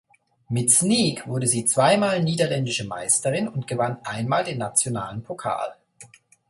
[0.49, 5.75] Mit Sneek wurde sie zweimal niederländische Meisterin und gewann einmal den nationalen Pokal.